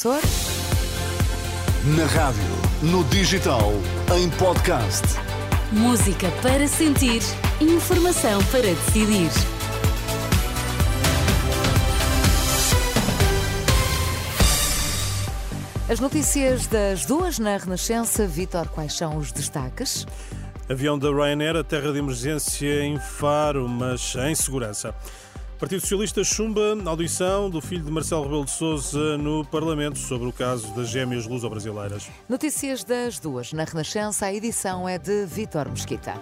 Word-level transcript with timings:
Açores. 0.00 0.48
Na 1.94 2.06
rádio, 2.06 2.42
no 2.90 3.04
digital, 3.10 3.70
em 4.16 4.30
podcast. 4.30 5.06
Música 5.72 6.30
para 6.40 6.66
sentir, 6.66 7.20
informação 7.60 8.42
para 8.44 8.62
decidir. 8.62 9.28
As 15.90 16.00
notícias 16.00 16.66
das 16.66 17.04
duas 17.04 17.38
na 17.38 17.58
Renascença. 17.58 18.26
Vitor, 18.26 18.68
quais 18.68 18.94
são 18.94 19.18
os 19.18 19.30
destaques? 19.30 20.06
Avião 20.66 20.98
da 20.98 21.10
Ryanair 21.10 21.56
a 21.56 21.64
terra 21.64 21.92
de 21.92 21.98
emergência 21.98 22.84
em 22.84 22.98
Faro, 22.98 23.68
mas 23.68 24.14
em 24.16 24.34
segurança. 24.34 24.94
Partido 25.60 25.82
Socialista 25.82 26.24
chumba 26.24 26.74
a 26.86 26.88
audição 26.88 27.50
do 27.50 27.60
filho 27.60 27.84
de 27.84 27.90
Marcelo 27.90 28.22
Rebelo 28.22 28.46
de 28.46 28.50
Sousa 28.50 29.18
no 29.18 29.44
Parlamento 29.44 29.98
sobre 29.98 30.26
o 30.26 30.32
caso 30.32 30.74
das 30.74 30.88
gêmeas 30.88 31.26
luso-brasileiras. 31.26 32.08
Notícias 32.26 32.82
das 32.82 33.18
duas 33.18 33.52
na 33.52 33.64
Renascença. 33.64 34.24
A 34.24 34.32
edição 34.32 34.88
é 34.88 34.96
de 34.96 35.26
Vitor 35.26 35.68
Mesquita. 35.68 36.14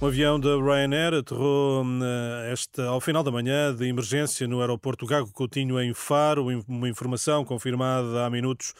Um 0.00 0.08
avião 0.08 0.38
da 0.38 0.50
Ryanair 0.56 1.14
aterrou 1.14 1.82
esta, 2.52 2.84
ao 2.84 3.00
final 3.00 3.22
da 3.22 3.30
manhã 3.30 3.74
de 3.74 3.86
emergência 3.86 4.46
no 4.46 4.60
aeroporto 4.60 5.06
Gago 5.06 5.32
Coutinho 5.32 5.80
em 5.80 5.94
Faro, 5.94 6.46
uma 6.68 6.86
informação 6.86 7.46
confirmada 7.46 8.26
há 8.26 8.28
minutos 8.28 8.74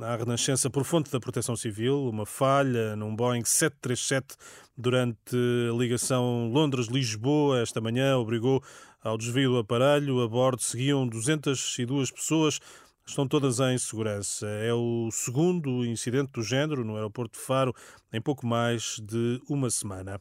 à 0.00 0.14
Renascença 0.14 0.70
por 0.70 0.84
fonte 0.84 1.10
da 1.10 1.18
Proteção 1.18 1.56
Civil, 1.56 2.08
uma 2.08 2.24
falha 2.24 2.94
num 2.94 3.16
Boeing 3.16 3.44
737 3.44 4.36
durante 4.76 5.36
a 5.68 5.76
ligação 5.76 6.48
Londres-Lisboa. 6.52 7.60
Esta 7.60 7.80
manhã 7.80 8.16
obrigou 8.16 8.62
ao 9.02 9.18
desvio 9.18 9.50
do 9.50 9.58
aparelho. 9.58 10.20
A 10.20 10.28
bordo 10.28 10.62
seguiam 10.62 11.04
202 11.04 12.12
pessoas 12.12 12.60
estão 13.08 13.26
todas 13.26 13.58
em 13.58 13.78
segurança. 13.78 14.46
É 14.46 14.72
o 14.72 15.08
segundo 15.10 15.84
incidente 15.84 16.32
do 16.32 16.42
género 16.42 16.84
no 16.84 16.94
aeroporto 16.94 17.38
de 17.38 17.44
Faro 17.44 17.74
em 18.12 18.20
pouco 18.20 18.46
mais 18.46 19.00
de 19.02 19.40
uma 19.48 19.70
semana. 19.70 20.20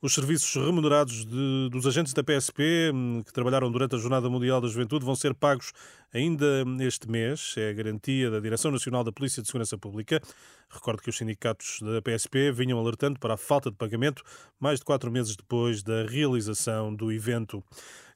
Os 0.00 0.14
serviços 0.14 0.54
remunerados 0.54 1.26
de, 1.26 1.68
dos 1.70 1.86
agentes 1.86 2.12
da 2.12 2.22
PSP 2.22 2.92
hum, 2.94 3.22
que 3.24 3.32
trabalharam 3.32 3.70
durante 3.70 3.96
a 3.96 3.98
Jornada 3.98 4.30
Mundial 4.30 4.60
da 4.60 4.68
Juventude 4.68 5.04
vão 5.04 5.16
ser 5.16 5.34
pagos 5.34 5.72
ainda 6.12 6.64
este 6.80 7.10
mês. 7.10 7.54
É 7.56 7.70
a 7.70 7.72
garantia 7.72 8.30
da 8.30 8.40
Direção 8.40 8.70
Nacional 8.70 9.04
da 9.04 9.12
Polícia 9.12 9.42
de 9.42 9.48
Segurança 9.48 9.76
Pública. 9.76 10.20
Recordo 10.70 11.02
que 11.02 11.10
os 11.10 11.16
sindicatos 11.16 11.80
da 11.80 12.02
PSP 12.02 12.52
vinham 12.52 12.78
alertando 12.78 13.18
para 13.18 13.34
a 13.34 13.36
falta 13.36 13.70
de 13.70 13.76
pagamento 13.76 14.22
mais 14.60 14.78
de 14.78 14.84
quatro 14.84 15.10
meses 15.10 15.36
depois 15.36 15.82
da 15.82 16.04
realização 16.06 16.94
do 16.94 17.10
evento. 17.12 17.62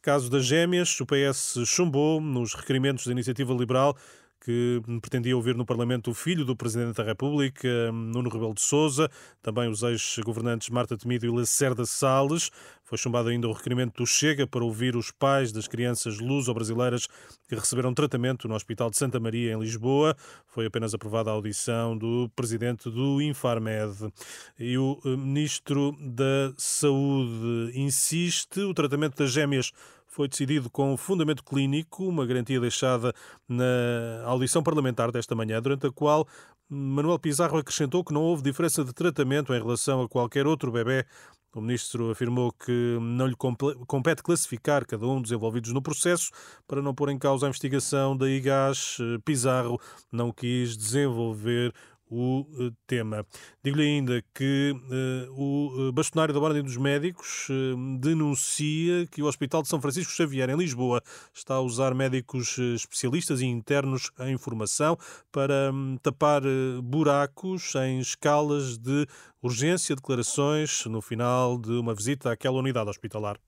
Caso 0.02 0.28
das 0.28 0.44
gêmeas, 0.44 0.98
o 1.00 1.06
PS 1.06 1.58
chumbou 1.64 2.20
nos 2.20 2.54
requerimentos 2.54 3.06
da 3.06 3.12
Iniciativa 3.12 3.54
Liberal 3.54 3.96
que 4.44 4.82
pretendia 5.00 5.36
ouvir 5.36 5.54
no 5.54 5.64
Parlamento 5.64 6.10
o 6.10 6.14
filho 6.14 6.44
do 6.44 6.56
Presidente 6.56 6.96
da 6.96 7.04
República, 7.04 7.92
Nuno 7.92 8.28
Rebelo 8.28 8.52
de 8.54 8.60
Sousa, 8.60 9.08
também 9.40 9.68
os 9.68 9.84
ex-governantes 9.84 10.68
Marta 10.68 10.98
Temido 10.98 11.26
e 11.26 11.30
Lacerda 11.30 11.86
Salles. 11.86 12.50
Foi 12.82 12.98
chumbado 12.98 13.28
ainda 13.28 13.48
o 13.48 13.52
requerimento 13.52 13.98
do 13.98 14.06
Chega 14.06 14.44
para 14.44 14.64
ouvir 14.64 14.96
os 14.96 15.12
pais 15.12 15.52
das 15.52 15.68
crianças 15.68 16.18
luso-brasileiras 16.18 17.06
que 17.48 17.54
receberam 17.54 17.94
tratamento 17.94 18.48
no 18.48 18.54
Hospital 18.54 18.90
de 18.90 18.96
Santa 18.96 19.20
Maria, 19.20 19.52
em 19.52 19.60
Lisboa. 19.60 20.16
Foi 20.46 20.66
apenas 20.66 20.92
aprovada 20.92 21.30
a 21.30 21.32
audição 21.32 21.96
do 21.96 22.28
Presidente 22.34 22.90
do 22.90 23.22
Infarmed. 23.22 24.12
E 24.58 24.76
o 24.76 25.00
eh, 25.04 25.16
Ministro 25.16 25.96
da 26.00 26.52
Saúde 26.56 27.70
insiste, 27.74 28.60
o 28.60 28.74
tratamento 28.74 29.16
das 29.18 29.30
gêmeas 29.30 29.72
foi 30.12 30.28
decidido 30.28 30.68
com 30.68 30.94
fundamento 30.94 31.42
clínico, 31.42 32.06
uma 32.06 32.26
garantia 32.26 32.60
deixada 32.60 33.14
na 33.48 34.22
audição 34.26 34.62
parlamentar 34.62 35.10
desta 35.10 35.34
manhã, 35.34 35.60
durante 35.60 35.86
a 35.86 35.90
qual 35.90 36.28
Manuel 36.68 37.18
Pizarro 37.18 37.56
acrescentou 37.56 38.04
que 38.04 38.12
não 38.12 38.20
houve 38.20 38.42
diferença 38.42 38.84
de 38.84 38.92
tratamento 38.92 39.54
em 39.54 39.58
relação 39.58 40.02
a 40.02 40.08
qualquer 40.08 40.46
outro 40.46 40.70
bebê. 40.70 41.06
O 41.54 41.62
ministro 41.62 42.10
afirmou 42.10 42.52
que 42.52 42.98
não 43.00 43.26
lhe 43.26 43.36
compete 43.36 44.22
classificar 44.22 44.86
cada 44.86 45.06
um 45.06 45.20
dos 45.20 45.32
envolvidos 45.32 45.72
no 45.72 45.82
processo 45.82 46.30
para 46.66 46.82
não 46.82 46.94
pôr 46.94 47.08
em 47.10 47.18
causa 47.18 47.46
a 47.46 47.48
investigação 47.48 48.14
da 48.16 48.28
IGAS. 48.28 48.98
Pizarro 49.24 49.80
não 50.10 50.30
quis 50.30 50.76
desenvolver 50.76 51.72
o 52.12 52.46
eh, 52.60 52.70
tema. 52.86 53.26
Digo-lhe 53.64 53.84
ainda 53.84 54.22
que 54.34 54.72
uh, 54.72 55.32
o 55.32 55.88
eh, 55.88 55.92
bastonário 55.92 56.34
da 56.34 56.40
Ordem 56.40 56.62
dos 56.62 56.76
Médicos 56.76 57.48
uh, 57.48 57.98
denuncia 57.98 59.06
que 59.06 59.22
o 59.22 59.26
Hospital 59.26 59.62
de 59.62 59.68
São 59.68 59.80
Francisco 59.80 60.12
Xavier, 60.12 60.50
em 60.50 60.56
Lisboa, 60.56 61.02
está 61.32 61.54
a 61.54 61.60
usar 61.62 61.94
médicos 61.94 62.58
especialistas 62.58 63.40
e 63.40 63.46
internos 63.46 64.10
em 64.20 64.36
formação 64.36 64.98
para 65.30 65.72
um, 65.72 65.96
tapar 65.96 66.42
buracos 66.82 67.74
em 67.76 67.98
escalas 67.98 68.76
de 68.76 69.06
urgência, 69.40 69.96
declarações 69.96 70.84
no 70.86 71.00
final 71.00 71.58
de 71.58 71.72
uma 71.72 71.94
visita 71.94 72.30
àquela 72.30 72.58
unidade 72.58 72.90
hospitalar. 72.90 73.38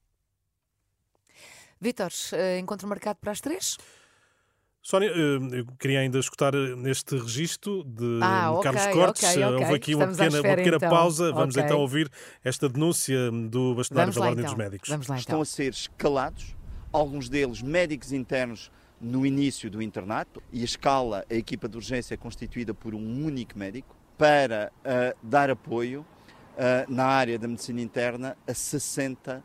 Vítor, 1.81 2.11
encontro 2.59 2.89
marcado 2.89 3.19
para 3.21 3.33
as 3.33 3.41
três? 3.41 3.77
Sónia, 4.87 5.09
eh, 5.09 5.61
eu 5.61 5.67
queria 5.79 6.01
ainda 6.01 6.19
escutar 6.19 6.55
eh, 6.55 6.77
neste 6.77 7.17
registro 7.17 7.83
de 7.85 8.21
ah, 8.23 8.53
okay, 8.53 8.71
Carlos 8.71 8.95
Cortes. 8.95 9.31
Okay, 9.31 9.43
okay. 9.43 9.65
Houve 9.65 9.75
aqui 9.75 9.93
Estamos 9.93 10.05
uma 10.05 10.25
pequena, 10.25 10.37
espera, 10.37 10.49
uma 10.51 10.57
pequena 10.57 10.77
então. 10.77 10.91
pausa. 10.91 11.33
Vamos 11.33 11.57
então 11.57 11.79
ouvir 11.81 12.11
esta 12.45 12.69
denúncia 12.69 13.31
do 13.31 13.75
bastonário 13.75 14.13
da 14.13 14.21
Ordem 14.21 14.33
então. 14.41 14.45
dos 14.45 14.55
Médicos. 14.55 14.91
Vamos 14.91 15.07
lá, 15.07 15.15
então. 15.15 15.21
Estão 15.21 15.41
a 15.41 15.45
ser 15.47 15.73
escalados, 15.73 16.55
alguns 16.93 17.31
deles 17.31 17.63
médicos 17.63 18.13
internos 18.13 18.71
no 19.01 19.25
início 19.25 19.71
do 19.71 19.81
internato, 19.81 20.43
e 20.53 20.61
a 20.61 20.65
escala, 20.65 21.25
a 21.31 21.35
equipa 21.35 21.67
de 21.67 21.79
urgência 21.79 22.13
é 22.13 22.19
constituída 22.19 22.75
por 22.75 22.95
um 22.95 23.25
único 23.25 23.59
médico, 23.59 23.97
para 24.19 24.71
uh, 24.81 25.17
dar 25.27 25.49
apoio 25.49 26.01
uh, 26.03 26.93
na 26.93 27.07
área 27.07 27.39
da 27.39 27.49
medicina 27.49 27.81
interna 27.81 28.37
a 28.47 28.53
60 28.53 29.43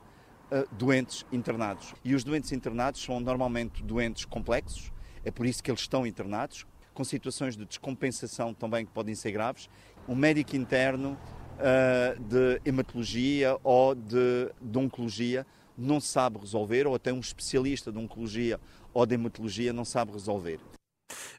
uh, 0.52 0.76
doentes 0.76 1.26
internados. 1.32 1.94
E 2.04 2.14
os 2.14 2.26
doentes 2.26 2.52
internados 2.52 3.02
são 3.02 3.22
normalmente 3.22 3.82
doentes 3.82 4.26
complexos, 4.26 4.92
é 5.30 5.32
por 5.32 5.46
isso 5.46 5.64
que 5.64 5.70
eles 5.70 5.82
estão 5.82 6.06
internados, 6.06 6.66
com 6.94 7.04
situações 7.04 7.56
de 7.56 7.64
descompensação 7.64 8.54
também 8.54 8.86
que 8.86 8.92
podem 8.92 9.14
ser 9.14 9.32
graves. 9.32 9.70
Um 10.08 10.16
médico 10.16 10.56
interno 10.56 11.18
uh, 11.60 12.20
de 12.24 12.60
hematologia 12.66 13.56
ou 13.64 13.94
de, 13.94 14.52
de 14.60 14.78
oncologia 14.78 15.46
não 15.78 16.02
sabe 16.02 16.40
resolver, 16.40 16.88
ou 16.88 16.96
até 16.96 17.14
um 17.14 17.20
especialista 17.20 17.92
de 17.92 17.98
oncologia 17.98 18.60
ou 18.94 19.06
de 19.06 19.14
hematologia 19.14 19.72
não 19.72 19.86
sabe 19.86 20.12
resolver. 20.12 20.60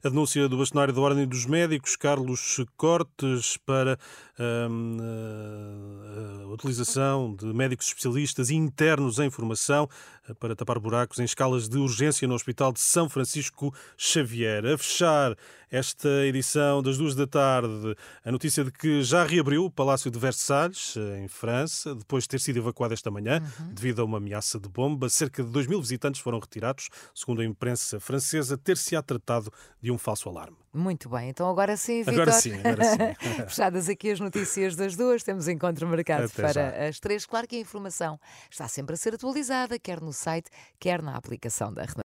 A 0.03 0.09
denúncia 0.09 0.49
do 0.49 0.56
bastonário 0.56 0.94
da 0.94 1.00
Ordem 1.03 1.28
dos 1.28 1.44
Médicos, 1.44 1.94
Carlos 1.94 2.56
Cortes, 2.75 3.59
para 3.59 3.99
hum, 4.71 4.97
a, 4.99 6.44
a 6.44 6.47
utilização 6.49 7.34
de 7.34 7.44
médicos 7.44 7.88
especialistas 7.88 8.49
internos 8.49 9.19
em 9.19 9.28
formação 9.28 9.87
eh, 10.27 10.34
para 10.34 10.56
tapar 10.56 10.78
buracos 10.78 11.19
em 11.19 11.25
escalas 11.25 11.69
de 11.69 11.77
urgência 11.77 12.27
no 12.27 12.34
Hospital 12.34 12.72
de 12.72 12.81
São 12.81 13.11
Francisco 13.11 13.75
Xavier. 13.97 14.65
A 14.65 14.78
fechar 14.78 15.37
esta 15.71 16.09
edição 16.27 16.82
das 16.82 16.99
duas 16.99 17.15
da 17.15 17.27
tarde, 17.27 17.94
a 18.25 18.32
notícia 18.32 18.65
de 18.65 18.72
que 18.72 19.05
já 19.05 19.25
reabriu 19.25 19.65
o 19.65 19.71
Palácio 19.71 20.11
de 20.11 20.19
Versalhes, 20.19 20.97
eh, 20.97 21.22
em 21.22 21.28
França, 21.28 21.94
depois 21.94 22.25
de 22.25 22.31
ter 22.31 22.41
sido 22.41 22.56
evacuado 22.56 22.94
esta 22.94 23.11
manhã 23.11 23.41
uhum. 23.41 23.75
devido 23.75 24.00
a 24.00 24.05
uma 24.05 24.19
ameaça 24.19 24.59
de 24.59 24.69
bomba. 24.69 25.09
Cerca 25.09 25.44
de 25.44 25.50
2 25.50 25.67
mil 25.67 25.81
visitantes 25.81 26.21
foram 26.21 26.38
retirados, 26.38 26.88
segundo 27.15 27.43
a 27.43 27.44
imprensa 27.44 28.00
francesa, 28.00 28.56
ter-se-á 28.56 29.03
tratado 29.03 29.53
de 29.81 29.90
um 29.91 29.99
falso 29.99 30.28
alarme. 30.28 30.56
Muito 30.73 31.09
bem, 31.09 31.31
então 31.31 31.51
agora 31.51 31.77
sim, 31.77 31.99
Vitor. 32.05 32.15
Agora 32.15 32.33
sim, 32.33 32.55
agora 32.61 32.84
sim. 32.84 32.99
Fechadas 33.49 33.89
aqui 33.89 34.11
as 34.11 34.21
notícias 34.21 34.77
das 34.77 34.95
duas, 34.95 35.23
temos 35.23 35.49
encontro 35.49 35.87
marcado 35.89 36.27
Até 36.27 36.43
para 36.43 36.53
já. 36.53 36.87
as 36.89 37.01
três. 37.01 37.27
Claro 37.27 37.49
que 37.49 37.56
a 37.56 37.61
informação 37.61 38.19
está 38.49 38.69
sempre 38.69 38.95
a 38.95 38.97
ser 38.97 39.15
atualizada, 39.15 39.79
quer 39.79 40.00
no 40.00 40.12
site, 40.12 40.49
quer 40.79 41.03
na 41.03 41.17
aplicação 41.17 41.73
da 41.73 41.83
Renascença. 41.83 41.99